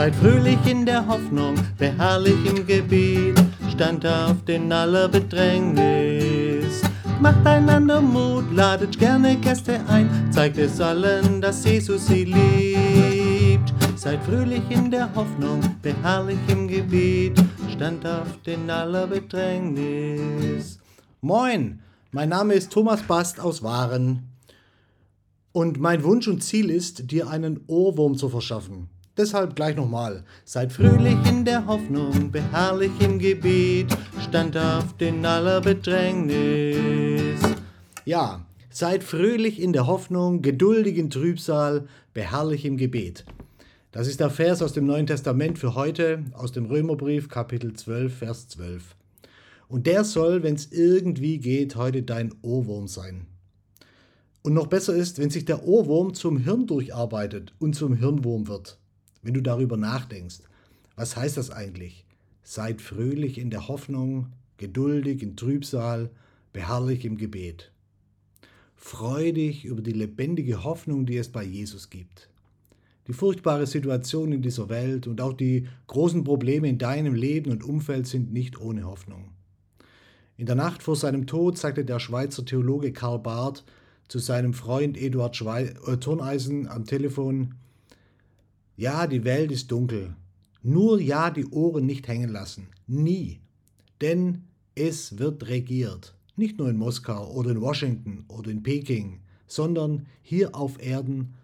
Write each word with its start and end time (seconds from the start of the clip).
Seid 0.00 0.16
fröhlich 0.16 0.64
in 0.64 0.86
der 0.86 1.06
Hoffnung, 1.06 1.56
beharrlich 1.76 2.46
im 2.46 2.66
Gebet, 2.66 3.38
standhaft 3.70 4.48
in 4.48 4.72
aller 4.72 5.08
Bedrängnis. 5.08 6.80
Macht 7.20 7.46
einander 7.46 8.00
Mut, 8.00 8.50
ladet 8.50 8.98
gerne 8.98 9.36
Gäste 9.36 9.78
ein, 9.88 10.08
zeigt 10.32 10.56
es 10.56 10.80
allen, 10.80 11.42
dass 11.42 11.66
Jesus 11.66 12.06
sie 12.06 12.24
liebt. 12.24 13.74
Seid 13.94 14.24
fröhlich 14.24 14.62
in 14.70 14.90
der 14.90 15.14
Hoffnung, 15.14 15.60
beharrlich 15.82 16.38
im 16.48 16.66
Gebet, 16.66 17.38
standhaft 17.70 18.48
in 18.48 18.70
aller 18.70 19.06
Bedrängnis. 19.06 20.78
Moin, 21.20 21.80
mein 22.10 22.30
Name 22.30 22.54
ist 22.54 22.72
Thomas 22.72 23.02
Bast 23.02 23.38
aus 23.38 23.62
Waren. 23.62 24.30
Und 25.52 25.78
mein 25.78 26.02
Wunsch 26.04 26.26
und 26.26 26.42
Ziel 26.42 26.70
ist, 26.70 27.10
dir 27.10 27.28
einen 27.28 27.60
Ohrwurm 27.66 28.16
zu 28.16 28.30
verschaffen. 28.30 28.88
Deshalb 29.20 29.54
gleich 29.54 29.76
nochmal. 29.76 30.24
Seid 30.46 30.72
fröhlich 30.72 31.18
in 31.28 31.44
der 31.44 31.66
Hoffnung, 31.66 32.30
beharrlich 32.32 32.92
im 33.00 33.18
Gebet, 33.18 33.94
standhaft 34.18 35.02
in 35.02 35.26
aller 35.26 35.60
Bedrängnis. 35.60 37.38
Ja, 38.06 38.46
seid 38.70 39.04
fröhlich 39.04 39.60
in 39.60 39.74
der 39.74 39.86
Hoffnung, 39.86 40.40
geduldig 40.40 40.96
in 40.96 41.10
Trübsal, 41.10 41.86
beharrlich 42.14 42.64
im 42.64 42.78
Gebet. 42.78 43.26
Das 43.92 44.08
ist 44.08 44.20
der 44.20 44.30
Vers 44.30 44.62
aus 44.62 44.72
dem 44.72 44.86
Neuen 44.86 45.06
Testament 45.06 45.58
für 45.58 45.74
heute, 45.74 46.24
aus 46.32 46.52
dem 46.52 46.64
Römerbrief, 46.64 47.28
Kapitel 47.28 47.74
12, 47.74 48.14
Vers 48.20 48.48
12. 48.48 48.96
Und 49.68 49.86
der 49.86 50.04
soll, 50.04 50.42
wenn 50.42 50.54
es 50.54 50.72
irgendwie 50.72 51.36
geht, 51.36 51.76
heute 51.76 52.02
dein 52.02 52.32
Ohrwurm 52.40 52.88
sein. 52.88 53.26
Und 54.42 54.54
noch 54.54 54.68
besser 54.68 54.94
ist, 54.94 55.18
wenn 55.18 55.28
sich 55.28 55.44
der 55.44 55.66
Ohrwurm 55.66 56.14
zum 56.14 56.38
Hirn 56.38 56.66
durcharbeitet 56.66 57.52
und 57.58 57.74
zum 57.74 57.92
Hirnwurm 57.92 58.48
wird 58.48 58.79
wenn 59.22 59.34
du 59.34 59.40
darüber 59.40 59.76
nachdenkst. 59.76 60.40
Was 60.96 61.16
heißt 61.16 61.36
das 61.36 61.50
eigentlich? 61.50 62.04
Seid 62.42 62.80
fröhlich 62.80 63.38
in 63.38 63.50
der 63.50 63.68
Hoffnung, 63.68 64.26
geduldig 64.56 65.22
in 65.22 65.36
Trübsal, 65.36 66.10
beharrlich 66.52 67.04
im 67.04 67.16
Gebet. 67.16 67.70
Freu 68.76 69.32
dich 69.32 69.64
über 69.64 69.82
die 69.82 69.92
lebendige 69.92 70.64
Hoffnung, 70.64 71.06
die 71.06 71.16
es 71.16 71.28
bei 71.28 71.44
Jesus 71.44 71.90
gibt. 71.90 72.28
Die 73.06 73.12
furchtbare 73.12 73.66
Situation 73.66 74.32
in 74.32 74.42
dieser 74.42 74.68
Welt 74.68 75.06
und 75.06 75.20
auch 75.20 75.32
die 75.32 75.66
großen 75.86 76.24
Probleme 76.24 76.68
in 76.68 76.78
deinem 76.78 77.14
Leben 77.14 77.50
und 77.50 77.64
Umfeld 77.64 78.06
sind 78.06 78.32
nicht 78.32 78.60
ohne 78.60 78.84
Hoffnung. 78.84 79.30
In 80.36 80.46
der 80.46 80.54
Nacht 80.54 80.82
vor 80.82 80.96
seinem 80.96 81.26
Tod 81.26 81.58
sagte 81.58 81.84
der 81.84 82.00
Schweizer 82.00 82.44
Theologe 82.44 82.92
Karl 82.92 83.18
Barth 83.18 83.64
zu 84.08 84.18
seinem 84.18 84.54
Freund 84.54 84.96
Eduard 84.96 85.36
Schwei 85.36 85.74
äh, 85.86 85.96
Turneisen 85.98 86.66
am 86.66 86.84
Telefon, 86.84 87.56
ja, 88.80 89.06
die 89.06 89.24
Welt 89.24 89.52
ist 89.52 89.70
dunkel. 89.70 90.16
Nur 90.62 91.02
ja 91.02 91.30
die 91.30 91.44
Ohren 91.44 91.84
nicht 91.84 92.08
hängen 92.08 92.30
lassen. 92.30 92.68
Nie. 92.86 93.40
Denn 94.00 94.44
es 94.74 95.18
wird 95.18 95.48
regiert. 95.48 96.14
Nicht 96.34 96.58
nur 96.58 96.70
in 96.70 96.78
Moskau 96.78 97.30
oder 97.30 97.50
in 97.50 97.60
Washington 97.60 98.24
oder 98.28 98.50
in 98.50 98.62
Peking, 98.62 99.20
sondern 99.46 100.06
hier 100.22 100.54
auf 100.54 100.80
Erden, 100.82 101.34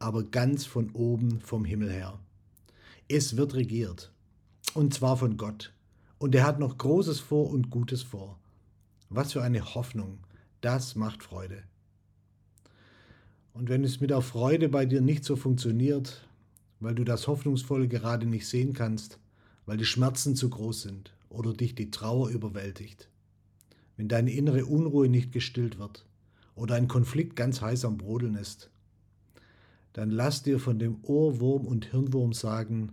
aber 0.00 0.24
ganz 0.24 0.66
von 0.66 0.90
oben 0.90 1.40
vom 1.42 1.64
Himmel 1.64 1.92
her. 1.92 2.18
Es 3.06 3.36
wird 3.36 3.54
regiert. 3.54 4.12
Und 4.74 4.92
zwar 4.92 5.16
von 5.16 5.36
Gott. 5.36 5.72
Und 6.18 6.34
er 6.34 6.44
hat 6.44 6.58
noch 6.58 6.76
Großes 6.76 7.20
vor 7.20 7.50
und 7.50 7.70
Gutes 7.70 8.02
vor. 8.02 8.40
Was 9.10 9.32
für 9.34 9.42
eine 9.44 9.76
Hoffnung. 9.76 10.18
Das 10.60 10.96
macht 10.96 11.22
Freude. 11.22 11.62
Und 13.52 13.68
wenn 13.68 13.84
es 13.84 14.00
mit 14.00 14.10
der 14.10 14.22
Freude 14.22 14.68
bei 14.68 14.86
dir 14.86 15.00
nicht 15.00 15.24
so 15.24 15.36
funktioniert, 15.36 16.26
weil 16.80 16.94
du 16.94 17.04
das 17.04 17.28
Hoffnungsvolle 17.28 17.88
gerade 17.88 18.26
nicht 18.26 18.48
sehen 18.48 18.72
kannst, 18.72 19.18
weil 19.66 19.76
die 19.76 19.84
Schmerzen 19.84 20.34
zu 20.34 20.50
groß 20.50 20.82
sind 20.82 21.12
oder 21.28 21.52
dich 21.52 21.74
die 21.74 21.90
Trauer 21.90 22.30
überwältigt. 22.30 23.08
Wenn 23.96 24.08
deine 24.08 24.32
innere 24.32 24.64
Unruhe 24.64 25.08
nicht 25.08 25.30
gestillt 25.30 25.78
wird 25.78 26.06
oder 26.54 26.74
ein 26.74 26.88
Konflikt 26.88 27.36
ganz 27.36 27.60
heiß 27.60 27.84
am 27.84 27.98
Brodeln 27.98 28.34
ist, 28.34 28.70
dann 29.92 30.10
lass 30.10 30.42
dir 30.42 30.58
von 30.58 30.78
dem 30.78 30.98
Ohrwurm 31.02 31.66
und 31.66 31.86
Hirnwurm 31.86 32.32
sagen, 32.32 32.92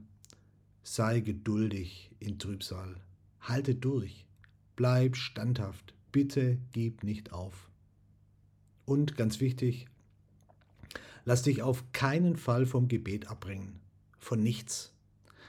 sei 0.84 1.20
geduldig 1.20 2.12
in 2.20 2.40
Trübsal, 2.40 2.96
halte 3.40 3.76
durch, 3.76 4.26
bleib 4.76 5.16
standhaft, 5.16 5.94
bitte 6.12 6.58
gib 6.72 7.04
nicht 7.04 7.32
auf. 7.34 7.70
Und 8.86 9.16
ganz 9.16 9.40
wichtig, 9.40 9.88
Lass 11.28 11.42
dich 11.42 11.62
auf 11.62 11.84
keinen 11.92 12.38
Fall 12.38 12.66
vom 12.66 12.88
Gebet 12.88 13.28
abbringen. 13.28 13.82
Von 14.18 14.42
nichts. 14.42 14.94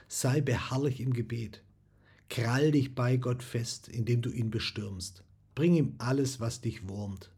Sei 0.09 0.41
beharrlich 0.41 0.99
im 0.99 1.13
Gebet. 1.13 1.63
Krall 2.29 2.71
dich 2.71 2.95
bei 2.95 3.15
Gott 3.15 3.43
fest, 3.43 3.87
indem 3.87 4.21
du 4.21 4.29
ihn 4.29 4.49
bestürmst. 4.49 5.23
Bring 5.55 5.75
ihm 5.75 5.95
alles, 5.97 6.41
was 6.41 6.59
dich 6.59 6.89
wurmt. 6.89 7.31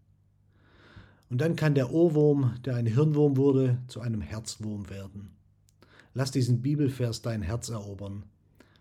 Und 1.29 1.39
dann 1.39 1.55
kann 1.55 1.75
der 1.75 1.91
Ohrwurm, 1.91 2.55
der 2.65 2.77
ein 2.77 2.87
Hirnwurm 2.87 3.37
wurde, 3.37 3.77
zu 3.87 4.01
einem 4.01 4.21
Herzwurm 4.21 4.89
werden. 4.89 5.29
Lass 6.15 6.31
diesen 6.31 6.63
Bibelvers 6.63 7.21
dein 7.21 7.43
Herz 7.43 7.69
erobern, 7.69 8.23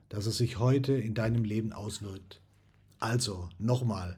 dass 0.08 0.24
er 0.24 0.32
sich 0.32 0.58
heute 0.58 0.94
in 0.94 1.12
deinem 1.12 1.44
Leben 1.44 1.74
auswirkt. 1.74 2.40
Also, 2.98 3.50
nochmal. 3.58 4.16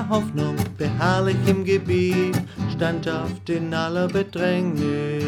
Der 0.00 0.08
Hoffnung, 0.08 0.56
beharrlich 0.78 1.36
im 1.46 1.62
Gebet, 1.62 2.34
standhaft 2.74 3.50
in 3.50 3.74
aller 3.74 4.08
Bedrängnis. 4.08 5.19